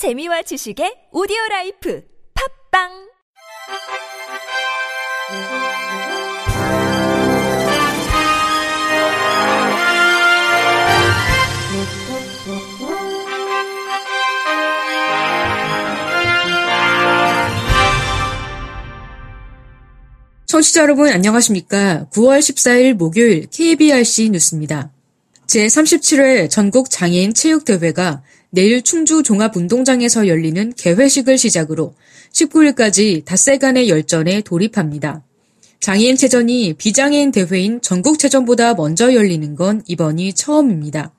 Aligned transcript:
재미와 0.00 0.40
지식의 0.40 1.12
오디오 1.12 1.36
라이프 1.50 2.02
팝빵 2.72 2.88
청취자 20.46 20.80
여러분 20.80 21.08
안녕하십니까? 21.10 22.06
9월 22.14 22.38
14일 22.38 22.94
목요일 22.94 23.48
KBRC 23.50 24.30
뉴스입니다. 24.30 24.90
제37회 25.46 26.48
전국 26.48 26.88
장애인 26.88 27.34
체육대회가 27.34 28.22
내일 28.50 28.82
충주 28.82 29.22
종합운동장에서 29.22 30.26
열리는 30.26 30.72
개회식을 30.76 31.38
시작으로 31.38 31.94
19일까지 32.32 33.24
닷새간의 33.24 33.88
열전에 33.88 34.42
돌입합니다. 34.42 35.22
장애인 35.78 36.16
체전이 36.16 36.74
비장애인 36.74 37.30
대회인 37.30 37.80
전국체전보다 37.80 38.74
먼저 38.74 39.14
열리는 39.14 39.54
건 39.54 39.82
이번이 39.86 40.34
처음입니다. 40.34 41.12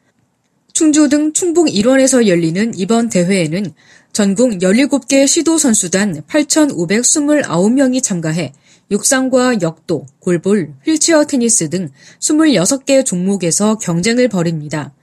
충주 0.74 1.10
등 1.10 1.34
충북 1.34 1.74
일원에서 1.74 2.28
열리는 2.28 2.72
이번 2.76 3.10
대회에는 3.10 3.74
전국 4.14 4.52
17개 4.52 5.26
시도 5.26 5.58
선수단 5.58 6.22
8,529명이 6.28 8.04
참가해 8.04 8.54
육상과 8.92 9.62
역도, 9.62 10.06
골볼, 10.20 10.74
휠체어 10.86 11.26
테니스 11.26 11.70
등 11.70 11.90
26개 12.20 13.06
종목에서 13.06 13.78
경쟁을 13.78 14.28
벌입니다. 14.28 14.94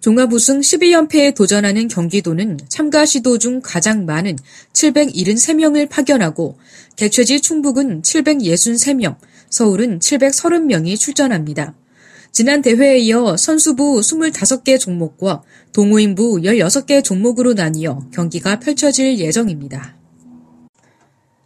종합 0.00 0.32
우승 0.32 0.60
12연패에 0.60 1.34
도전하는 1.34 1.88
경기도는 1.88 2.58
참가 2.68 3.04
시도 3.04 3.38
중 3.38 3.60
가장 3.62 4.04
많은 4.04 4.36
773명을 4.72 5.88
파견하고 5.88 6.58
개최지 6.96 7.40
충북은 7.40 8.02
763명, 8.02 9.16
서울은 9.50 9.98
730명이 9.98 10.98
출전합니다. 10.98 11.74
지난 12.30 12.60
대회에 12.60 12.98
이어 12.98 13.36
선수부 13.36 14.00
25개 14.00 14.78
종목과 14.78 15.42
동호인부 15.72 16.40
16개 16.42 17.02
종목으로 17.02 17.54
나뉘어 17.54 18.08
경기가 18.12 18.60
펼쳐질 18.60 19.18
예정입니다. 19.18 19.96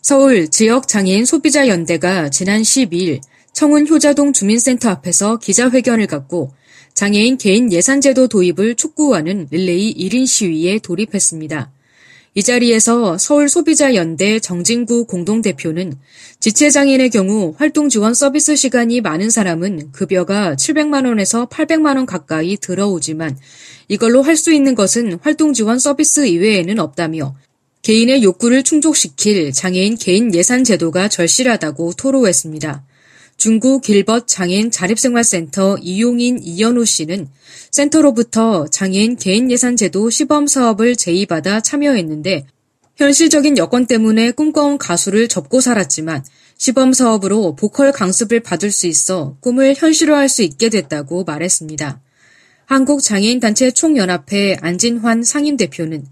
서울 0.03 0.49
지역장애인 0.49 1.25
소비자연대가 1.25 2.31
지난 2.31 2.63
12일 2.63 3.21
청운 3.53 3.87
효자동 3.87 4.33
주민센터 4.33 4.89
앞에서 4.89 5.39
기자회견을 5.39 6.07
갖고 6.09 6.53
장애인 6.95 7.39
개인 7.39 7.73
예산제도 7.73 8.29
도입을 8.29 8.75
촉구하는 8.75 9.49
릴레이 9.51 9.95
1인 9.95 10.27
시위에 10.27 10.79
돌입했습니다. 10.79 11.71
이 12.37 12.43
자리에서 12.45 13.19
서울소비자연대 13.19 14.39
정진구 14.39 15.07
공동대표는 15.07 15.95
지체장애인의 16.39 17.11
경우 17.11 17.55
활동 17.59 17.89
지원 17.89 18.15
서비스 18.15 18.55
시간이 18.55 19.01
많은 19.01 19.31
사람은 19.31 19.91
급여가 19.91 20.55
700만원에서 20.55 21.51
800만원 21.51 22.07
가까이 22.07 22.57
들어오지만 22.57 23.37
이걸로 23.89 24.23
할 24.23 24.37
수 24.37 24.53
있는 24.53 24.77
것은 24.77 25.19
활동 25.23 25.53
지원 25.53 25.81
서비스 25.81 26.25
이외에는 26.25 26.79
없다며 26.79 27.35
개인의 27.83 28.23
욕구를 28.23 28.63
충족시킬 28.63 29.53
장애인 29.53 29.97
개인 29.97 30.33
예산 30.33 30.63
제도가 30.63 31.09
절실하다고 31.09 31.95
토로했습니다. 31.95 32.85
중구 33.41 33.81
길벗 33.81 34.29
장애인 34.29 34.71
자립생활센터 34.71 35.79
이용인 35.81 36.41
이연호 36.43 36.85
씨는 36.85 37.27
센터로부터 37.71 38.67
장애인 38.69 39.17
개인 39.17 39.51
예산 39.51 39.79
제도 39.79 40.11
시범 40.11 40.47
사업을 40.47 40.95
제의받아 40.95 41.63
참여했는데 41.63 42.45
현실적인 42.97 43.57
여건 43.57 43.87
때문에 43.87 44.33
꿈꿔온 44.33 44.77
가수를 44.77 45.27
접고 45.29 45.63
살았지만 45.63 46.23
시범 46.59 46.93
사업으로 46.93 47.57
보컬 47.57 47.93
강습을 47.93 48.41
받을 48.41 48.71
수 48.71 48.87
있어 48.87 49.39
꿈을 49.41 49.75
현실화할 49.75 50.29
수 50.29 50.43
있게 50.43 50.69
됐다고 50.69 51.25
말했습니다. 51.25 51.99
한국장애인단체 52.67 53.71
총연합회 53.71 54.59
안진환 54.61 55.23
상임대표는 55.23 56.05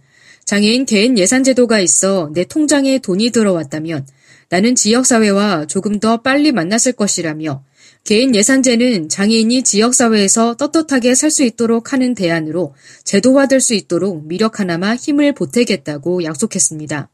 장애인 0.47 0.87
개인 0.87 1.19
예산 1.19 1.45
제도가 1.45 1.79
있어 1.81 2.31
내 2.33 2.45
통장에 2.45 3.01
돈이 3.01 3.33
들어왔다면 3.33 4.07
나는 4.51 4.75
지역사회와 4.75 5.67
조금 5.67 6.01
더 6.01 6.23
빨리 6.23 6.53
만났을 6.53 6.93
것이라며 6.93 7.65
개인 8.05 8.35
예산제는 8.35 9.09
장애인이 9.11 9.63
지역사회에서 9.63 10.57
떳떳하게 10.57 11.15
살 11.15 11.31
수 11.31 11.43
있도록 11.43 11.93
하는 11.93 12.15
대안으로 12.15 12.75
제도화될 13.05 13.61
수 13.61 13.75
있도록 13.75 14.27
미력 14.27 14.61
하나마 14.61 14.95
힘을 14.97 15.35
보태겠다고 15.35 16.25
약속했습니다. 16.25 17.11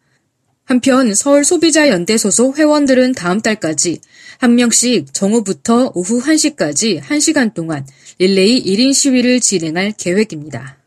한편 0.66 1.14
서울 1.14 1.44
소비자 1.44 1.88
연대 1.88 2.16
소속 2.16 2.56
회원들은 2.56 3.12
다음 3.12 3.40
달까지 3.40 4.00
한 4.38 4.54
명씩 4.54 5.12
정오부터 5.12 5.92
오후 5.94 6.22
1시까지 6.22 7.02
1시간 7.02 7.52
동안 7.52 7.84
릴레이 8.18 8.62
1인 8.64 8.94
시위를 8.94 9.40
진행할 9.40 9.92
계획입니다. 9.98 10.78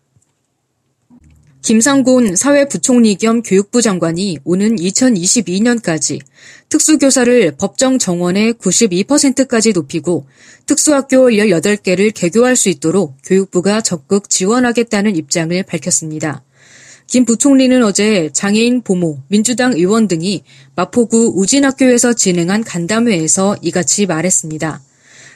김상곤 1.68 2.38
사회부총리 2.38 3.16
겸 3.16 3.42
교육부 3.42 3.82
장관이 3.82 4.38
오는 4.46 4.78
2022년까지 4.78 6.22
특수교사를 6.70 7.58
법정 7.58 8.00
정원의 8.00 8.54
92%까지 8.54 9.74
높이고 9.74 10.26
특수학교 10.66 11.30
18개를 11.30 12.14
개교할 12.14 12.56
수 12.56 12.70
있도록 12.70 13.18
교육부가 13.26 13.82
적극 13.82 14.30
지원하겠다는 14.30 15.18
입장을 15.18 15.62
밝혔습니다. 15.64 16.42
김 17.06 17.26
부총리는 17.26 17.84
어제 17.84 18.30
장애인 18.32 18.84
보모, 18.84 19.18
민주당 19.28 19.74
의원 19.74 20.08
등이 20.08 20.44
마포구 20.74 21.34
우진학교에서 21.36 22.14
진행한 22.14 22.64
간담회에서 22.64 23.58
이같이 23.62 24.06
말했습니다. 24.06 24.82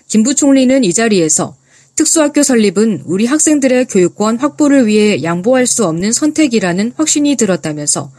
김 0.07 0.23
부총리는 0.23 0.85
이 0.85 0.93
자리에서 0.93 1.57
특수학교 2.01 2.41
설립은 2.41 3.03
우리 3.05 3.27
학생들의 3.27 3.85
교육권 3.85 4.37
확보를 4.39 4.87
위해 4.87 5.21
양보할 5.21 5.67
수 5.67 5.85
없는 5.85 6.13
선택이라는 6.13 6.93
확신이 6.97 7.35
들었다면서 7.35 8.11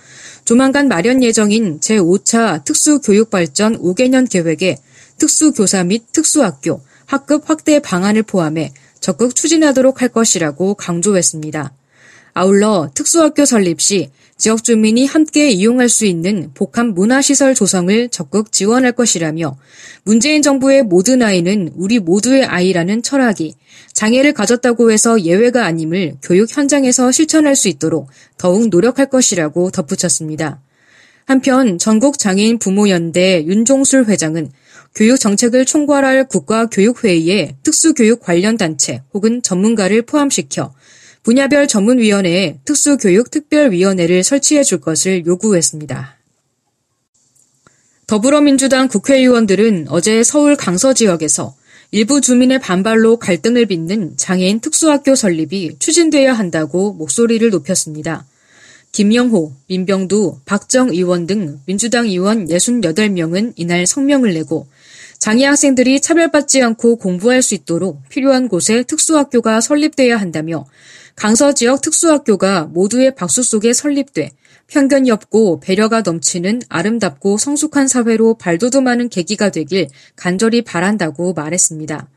조만간 0.45 0.87
마련 0.87 1.21
예정인 1.21 1.81
제5차 1.81 2.65
특수교육발전 2.65 3.83
5개년 3.83 4.31
계획에 4.31 4.79
특수교사 5.19 5.83
및 5.83 6.05
특수학교, 6.13 6.81
학급 7.07 7.51
확대 7.51 7.81
방안을 7.81 8.23
포함해 8.23 8.73
적극 9.01 9.35
추진하도록 9.35 10.01
할 10.01 10.11
것이라고 10.11 10.75
강조했습니다. 10.75 11.73
아울러 12.35 12.89
특수학교 12.95 13.45
설립 13.45 13.81
시 13.81 14.13
지역 14.43 14.65
주민이 14.65 15.07
함께 15.07 15.51
이용할 15.51 15.89
수 15.89 16.05
있는 16.05 16.51
복합 16.53 16.89
문화시설 16.89 17.55
조성을 17.55 18.09
적극 18.09 18.51
지원할 18.51 18.91
것이라며 18.91 19.57
문재인 20.03 20.43
정부의 20.43 20.83
모든 20.83 21.23
아이는 21.23 21.71
우리 21.77 22.01
모두의 22.01 22.45
아이라는 22.47 23.05
철학이 23.05 23.55
장애를 23.93 24.33
가졌다고 24.33 24.91
해서 24.91 25.21
예외가 25.21 25.65
아님을 25.65 26.17
교육 26.25 26.51
현장에서 26.51 27.13
실천할 27.13 27.55
수 27.55 27.69
있도록 27.69 28.09
더욱 28.37 28.67
노력할 28.69 29.11
것이라고 29.11 29.71
덧붙였습니다. 29.71 30.61
한편 31.25 31.79
전국 31.79 32.19
장애인 32.19 32.59
부모연대 32.59 33.45
윤종술 33.47 34.07
회장은 34.07 34.51
교육 34.97 35.21
정책을 35.21 35.67
총괄할 35.67 36.27
국가교육회의에 36.27 37.59
특수교육 37.63 38.19
관련 38.19 38.57
단체 38.57 39.03
혹은 39.15 39.41
전문가를 39.41 40.03
포함시켜 40.03 40.75
분야별 41.23 41.69
전문위원회에 41.69 42.59
특수교육특별위원회를 42.65 44.25
설치해 44.25 44.65
줄 44.65 44.81
것을 44.81 45.25
요구했습니다. 45.25 46.17
더불어민주당 48.07 48.89
국회의원들은 48.89 49.87
어제 49.89 50.23
서울 50.25 50.57
강서 50.57 50.93
지역에서 50.93 51.55
일부 51.93 52.21
주민의 52.21 52.59
반발로 52.59 53.19
갈등을 53.19 53.67
빚는 53.67 54.17
장애인 54.17 54.61
특수학교 54.61 55.15
설립이 55.15 55.79
추진돼야 55.79 56.33
한다고 56.33 56.93
목소리를 56.95 57.49
높였습니다. 57.51 58.27
김영호, 58.93 59.53
민병두, 59.69 60.41
박정 60.45 60.91
의원 60.91 61.27
등 61.27 61.61
민주당 61.67 62.07
의원 62.07 62.47
68명은 62.49 63.55
이날 63.57 63.87
성명을 63.87 64.35
내고 64.35 64.67
장애 65.19 65.47
학생들이 65.47 66.01
차별받지 66.01 66.63
않고 66.63 66.97
공부할 66.97 67.43
수 67.43 67.55
있도록 67.55 68.07
필요한 68.09 68.49
곳에 68.49 68.83
특수학교가 68.83 69.61
설립돼야 69.61 70.17
한다며 70.17 70.67
강서 71.15 71.53
지역 71.53 71.83
특수학교가 71.83 72.65
모두의 72.65 73.15
박수 73.15 73.43
속에 73.43 73.73
설립돼 73.73 74.31
편견이 74.67 75.11
없고 75.11 75.61
배려가 75.61 76.01
넘치는 76.01 76.63
아름답고 76.69 77.37
성숙한 77.37 77.89
사회로 77.89 78.35
발돋움하는 78.39 79.09
계기가 79.09 79.51
되길 79.51 79.89
간절히 80.17 80.63
바란다고 80.63 81.35
말했습니다. 81.35 82.09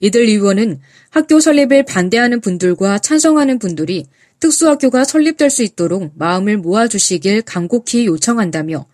이들 0.00 0.22
의원은 0.22 0.80
학교 1.10 1.40
설립을 1.40 1.84
반대하는 1.84 2.40
분들과 2.40 3.00
찬성하는 3.00 3.58
분들이 3.58 4.06
특수학교가 4.40 5.04
설립될 5.04 5.50
수 5.50 5.62
있도록 5.62 6.12
마음을 6.16 6.56
모아주시길 6.56 7.42
간곡히 7.42 8.06
요청한다며 8.06 8.86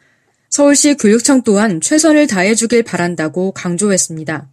서울시 0.50 0.94
교육청 0.94 1.42
또한 1.42 1.80
최선을 1.80 2.26
다해주길 2.26 2.82
바란다고 2.82 3.52
강조했습니다. 3.52 4.48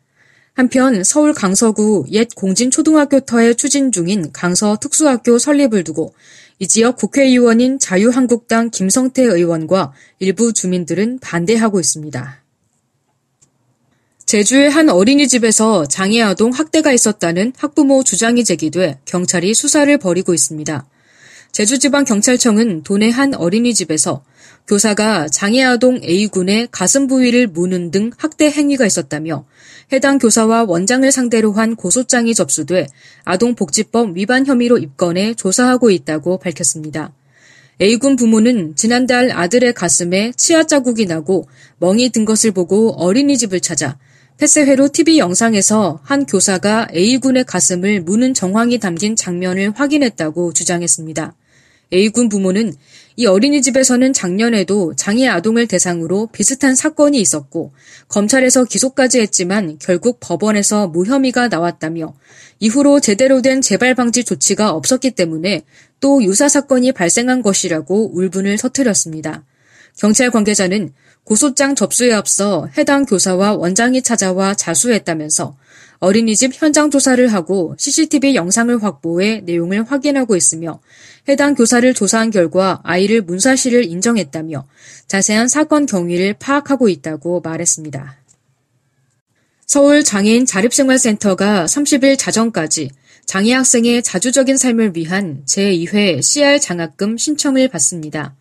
한편 0.54 1.04
서울 1.04 1.34
강서구 1.34 2.06
옛 2.12 2.28
공진초등학교터에 2.36 3.56
추진 3.56 3.92
중인 3.92 4.32
강서 4.32 4.78
특수학교 4.80 5.40
설립을 5.40 5.84
두고 5.84 6.14
이 6.60 6.68
지역 6.68 6.98
국회의원인 6.98 7.80
자유한국당 7.80 8.70
김성태 8.70 9.24
의원과 9.24 9.94
일부 10.20 10.54
주민들은 10.54 11.20
반대하고 11.20 11.80
있습니다. 11.80 12.44
제주의 14.28 14.70
한 14.70 14.90
어린이집에서 14.90 15.88
장애아동 15.88 16.52
학대가 16.52 16.94
있었다는 16.94 17.54
학부모 17.58 18.04
주장이 18.04 18.44
제기돼 18.44 19.00
경찰이 19.06 19.56
수사를 19.56 19.96
벌이고 19.98 20.36
있습니다. 20.36 20.86
제주지방경찰청은 21.52 22.84
도내 22.84 23.10
한 23.10 23.34
어린이집에서 23.34 24.24
교사가 24.68 25.28
장애아동 25.28 26.02
A군의 26.04 26.70
가슴 26.72 27.08
부위를 27.08 27.48
무는 27.48 27.92
등 27.92 28.12
학대 28.18 28.50
행위가 28.50 28.86
있었다며 28.86 29.46
해당 29.92 30.18
교사와 30.18 30.64
원장을 30.64 31.12
상대로 31.12 31.52
한 31.52 31.76
고소장이 31.76 32.34
접수돼 32.34 32.88
아동복지법 33.26 34.16
위반 34.16 34.46
혐의로 34.46 34.78
입건해 34.78 35.34
조사하고 35.34 35.92
있다고 35.92 36.40
밝혔습니다. 36.40 37.12
A군 37.82 38.16
부모는 38.16 38.76
지난달 38.76 39.32
아들의 39.32 39.74
가슴에 39.74 40.32
치아 40.38 40.64
자국이 40.64 41.06
나고 41.08 41.48
멍이 41.80 42.10
든 42.10 42.24
것을 42.24 42.52
보고 42.52 42.92
어린이집을 42.94 43.60
찾아 43.60 43.98
폐쇄회로 44.38 44.90
TV 44.90 45.20
영상에서 45.20 46.00
한 46.04 46.26
교사가 46.26 46.88
A군의 46.94 47.44
가슴을 47.44 48.02
무는 48.02 48.34
정황이 48.34 48.80
담긴 48.80 49.16
장면을 49.16 49.74
확인했다고 49.76 50.54
주장했습니다. 50.54 51.36
A군 51.94 52.28
부모는 52.28 52.74
이 53.16 53.28
어린이집에서는 53.28 54.12
작년에도 54.14 54.96
장애 54.96 55.28
아동을 55.28 55.68
대상으로 55.68 56.30
비슷한 56.32 56.74
사건이 56.74 57.20
있었고 57.22 57.72
검찰에서 58.08 58.64
기소까지 58.64 59.20
했지만 59.20 59.78
결국 59.80 60.18
법원에서 60.20 60.88
무혐의가 60.88 61.48
나왔다며 61.50 62.16
이후로 62.60 63.00
제대로 63.00 63.42
된 63.42 63.62
재발 63.62 63.94
방지 63.94 64.24
조치가 64.24 64.72
없었기 64.72 65.12
때문에 65.12 65.62
또 66.00 66.24
유사 66.24 66.50
사건이 66.50 66.92
발생한 66.94 67.44
것이라고 67.44 68.18
울분을 68.18 68.58
터뜨렸습니다. 68.58 69.44
경찰 69.98 70.32
관계자는 70.32 70.92
고소장 71.24 71.76
접수에 71.76 72.12
앞서 72.14 72.68
해당 72.78 73.06
교사와 73.06 73.54
원장이 73.54 74.02
찾아와 74.02 74.56
자수했다면서 74.56 75.56
어린이집 76.04 76.52
현장 76.54 76.92
조사를 76.92 77.26
하고 77.32 77.76
CCTV 77.78 78.36
영상을 78.36 78.84
확보해 78.84 79.40
내용을 79.46 79.90
확인하고 79.90 80.36
있으며 80.36 80.82
해당 81.30 81.56
교사를 81.56 81.94
조사한 81.94 82.30
결과 82.30 82.82
아이를 82.84 83.22
문사실을 83.22 83.86
인정했다며 83.86 84.68
자세한 85.08 85.48
사건 85.48 85.86
경위를 85.86 86.34
파악하고 86.34 86.90
있다고 86.90 87.40
말했습니다. 87.40 88.18
서울 89.66 90.04
장애인 90.04 90.46
자립생활센터가 90.46 91.64
30일 91.68 92.20
자정까지 92.20 92.92
장애 93.26 93.54
학생의 93.54 94.04
자주적인 94.04 94.58
삶을 94.58 94.98
위한 94.98 95.44
제2회 95.48 96.22
CR 96.22 96.60
장학금 96.60 97.18
신청을 97.18 97.70
받습니다. 97.70 98.36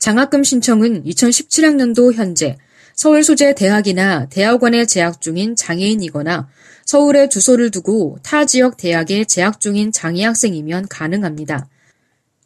장학금 0.00 0.42
신청은 0.42 1.04
2017학년도 1.04 2.14
현재 2.14 2.56
서울 2.96 3.22
소재 3.22 3.54
대학이나 3.54 4.26
대학원에 4.30 4.86
재학 4.86 5.20
중인 5.20 5.54
장애인이거나 5.54 6.48
서울에 6.86 7.28
주소를 7.28 7.70
두고 7.70 8.16
타 8.22 8.46
지역 8.46 8.78
대학에 8.78 9.24
재학 9.24 9.60
중인 9.60 9.92
장애 9.92 10.24
학생이면 10.24 10.88
가능합니다. 10.88 11.68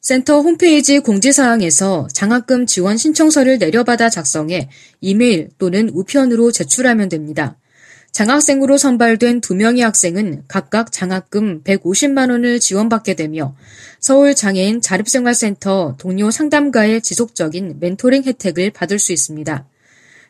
센터 0.01 0.41
홈페이지 0.41 0.99
공지사항에서 0.99 2.09
장학금 2.13 2.67
지원 2.67 2.97
신청서를 2.97 3.59
내려받아 3.59 4.11
작성해 4.11 4.69
이메일 5.01 5.51
또는 5.59 5.89
우편으로 5.91 6.51
제출하면 6.51 7.09
됩니다. 7.09 7.57
장학생으로 8.11 8.77
선발된 8.77 9.43
두 9.43 9.55
명의 9.55 9.85
학생은 9.85 10.47
각각 10.49 10.91
장학금 10.91 11.63
150만 11.63 12.33
원을 12.33 12.59
지원받게 12.59 13.15
되며 13.15 13.55
서울 14.01 14.35
장애인 14.35 14.81
자립생활센터 14.81 15.95
동료 15.97 16.33
상담가의 16.33 17.03
지속적인 17.03 17.77
멘토링 17.79 18.25
혜택을 18.25 18.71
받을 18.71 18.99
수 18.99 19.13
있습니다. 19.13 19.65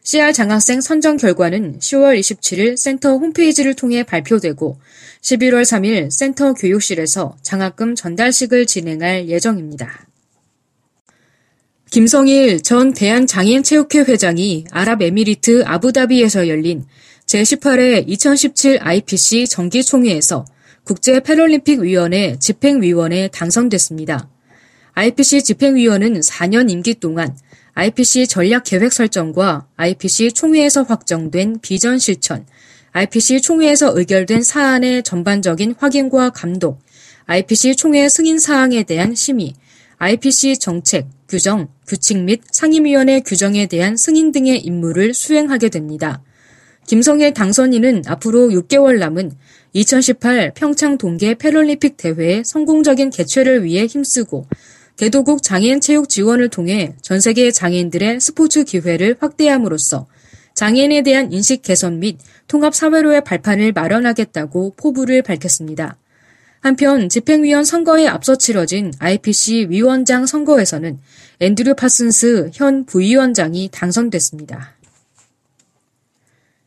CR 0.03 0.33
장학생 0.33 0.81
선정 0.81 1.17
결과는 1.17 1.79
10월 1.79 2.19
27일 2.19 2.77
센터 2.77 3.17
홈페이지를 3.19 3.75
통해 3.75 4.03
발표되고 4.03 4.79
11월 5.21 5.63
3일 5.63 6.11
센터 6.11 6.55
교육실에서 6.55 7.37
장학금 7.43 7.95
전달식을 7.95 8.67
진행할 8.67 9.29
예정입니다. 9.29 10.07
김성일 11.91 12.63
전 12.63 12.95
대한장애인체육회 12.95 14.01
회장이 14.01 14.65
아랍에미리트 14.71 15.65
아부다비에서 15.67 16.49
열린 16.49 16.85
제18회 17.27 18.09
2017 18.09 18.79
IPC 18.81 19.49
정기총회에서 19.49 20.45
국제패럴림픽위원회 20.85 22.39
집행위원에 22.39 23.29
당선됐습니다. 23.29 24.29
IPC 24.95 25.43
집행위원은 25.43 26.21
4년 26.21 26.71
임기 26.71 26.95
동안 26.95 27.37
IPC 27.75 28.27
전략 28.27 28.65
계획 28.65 28.93
설정과 28.93 29.67
IPC 29.77 30.33
총회에서 30.33 30.83
확정된 30.83 31.61
비전 31.63 31.99
실천, 31.99 32.47
IPC 32.93 33.41
총회에서 33.41 33.97
의결된 33.97 34.43
사안의 34.43 35.03
전반적인 35.05 35.77
확인과 35.79 36.31
감독, 36.31 36.81
IPC 37.27 37.77
총회 37.77 38.09
승인 38.09 38.39
사항에 38.39 38.83
대한 38.83 39.15
심의, 39.15 39.55
IPC 39.99 40.59
정책, 40.59 41.09
규정, 41.29 41.69
규칙 41.87 42.19
및 42.19 42.43
상임위원회 42.51 43.21
규정에 43.21 43.67
대한 43.67 43.97
승인 43.97 44.33
등의 44.33 44.59
임무를 44.59 45.15
수행하게 45.15 45.69
됩니다. 45.69 46.23
김성일 46.87 47.35
당선인은 47.35 48.03
앞으로 48.07 48.49
6개월 48.49 48.99
남은 48.99 49.33
2018 49.75 50.55
평창 50.55 50.99
동계 50.99 51.35
패럴림픽 51.35 51.97
대회의 51.97 52.43
성공적인 52.45 53.11
개최를 53.11 53.63
위해 53.63 53.87
힘쓰고 53.87 54.47
개도국 55.01 55.43
장애인 55.43 55.81
체육 55.81 56.11
지원을 56.11 56.51
통해 56.51 56.95
전 57.01 57.21
세계 57.21 57.51
장애인들의 57.51 58.21
스포츠 58.21 58.65
기회를 58.65 59.17
확대함으로써 59.19 60.07
장애인에 60.53 61.01
대한 61.01 61.33
인식 61.33 61.63
개선 61.63 62.01
및 62.01 62.19
통합 62.47 62.75
사회로의 62.75 63.25
발판을 63.25 63.73
마련하겠다고 63.73 64.75
포부를 64.77 65.23
밝혔습니다. 65.23 65.97
한편 66.61 67.09
집행위원 67.09 67.65
선거에 67.65 68.07
앞서 68.07 68.37
치러진 68.37 68.93
IPC 68.99 69.69
위원장 69.71 70.27
선거에서는 70.27 70.99
앤드류 71.41 71.77
파슨스 71.77 72.51
현 72.53 72.85
부위원장이 72.85 73.71
당선됐습니다. 73.73 74.75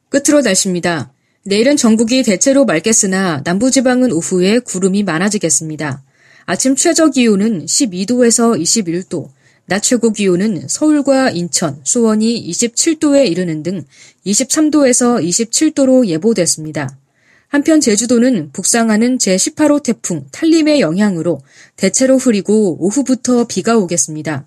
끝으로 0.09 0.41
날씨입니다. 0.41 1.13
내일은 1.45 1.77
전국이 1.77 2.23
대체로 2.23 2.65
맑겠으나 2.65 3.43
남부지방은 3.45 4.11
오후에 4.11 4.57
구름이 4.57 5.03
많아지겠습니다. 5.03 6.01
아침 6.45 6.75
최저 6.75 7.09
기온은 7.09 7.65
12도에서 7.65 8.59
21도, 8.59 9.29
낮 9.65 9.81
최고 9.81 10.11
기온은 10.11 10.67
서울과 10.67 11.31
인천, 11.31 11.79
수원이 11.83 12.49
27도에 12.49 13.31
이르는 13.31 13.63
등 13.63 13.85
23도에서 14.25 15.23
27도로 15.23 16.05
예보됐습니다. 16.05 16.97
한편 17.47 17.79
제주도는 17.79 18.49
북상하는 18.51 19.19
제18호 19.19 19.83
태풍 19.83 20.25
탈림의 20.31 20.81
영향으로 20.81 21.41
대체로 21.77 22.17
흐리고 22.17 22.77
오후부터 22.83 23.45
비가 23.45 23.77
오겠습니다. 23.77 24.45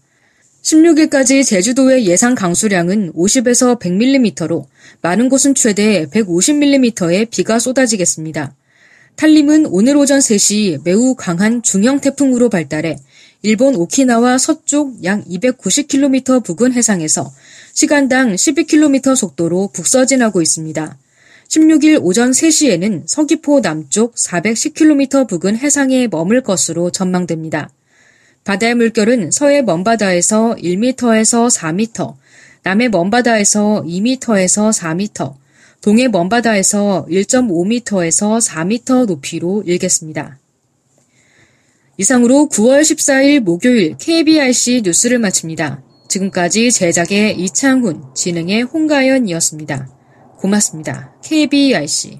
16일까지 0.62 1.46
제주도의 1.46 2.06
예상 2.06 2.34
강수량은 2.34 3.12
50에서 3.12 3.78
100mm로 3.78 4.66
많은 5.00 5.28
곳은 5.28 5.54
최대 5.54 6.06
150mm의 6.06 7.30
비가 7.30 7.58
쏟아지겠습니다. 7.60 8.54
탈림은 9.16 9.66
오늘 9.70 9.96
오전 9.96 10.18
3시 10.18 10.82
매우 10.84 11.14
강한 11.14 11.62
중형 11.62 12.00
태풍으로 12.00 12.50
발달해 12.50 12.98
일본 13.40 13.74
오키나와 13.74 14.36
서쪽 14.36 15.02
약 15.04 15.24
290km 15.24 16.44
부근 16.44 16.74
해상에서 16.74 17.32
시간당 17.72 18.34
12km 18.34 19.16
속도로 19.16 19.70
북서진하고 19.72 20.42
있습니다. 20.42 20.98
16일 21.48 22.00
오전 22.02 22.32
3시에는 22.32 23.04
서귀포 23.06 23.60
남쪽 23.60 24.16
410km 24.16 25.26
부근 25.26 25.56
해상에 25.56 26.08
머물 26.08 26.42
것으로 26.42 26.90
전망됩니다. 26.90 27.70
바다의 28.44 28.74
물결은 28.74 29.30
서해 29.30 29.62
먼바다에서 29.62 30.56
1m에서 30.56 31.50
4m, 31.50 32.14
남해 32.64 32.88
먼바다에서 32.90 33.84
2m에서 33.86 34.78
4m, 34.78 35.34
동해 35.86 36.08
먼바다에서 36.08 37.06
1.5m에서 37.08 38.44
4m 38.44 39.06
높이로 39.06 39.62
일겠습니다. 39.64 40.36
이상으로 41.96 42.48
9월 42.50 42.80
14일 42.80 43.38
목요일 43.38 43.96
KBRC 43.96 44.82
뉴스를 44.84 45.20
마칩니다. 45.20 45.84
지금까지 46.08 46.72
제작의 46.72 47.38
이창훈, 47.38 48.02
진행의 48.16 48.62
홍가연이었습니다. 48.62 49.88
고맙습니다. 50.38 51.14
KBRC. 51.22 52.18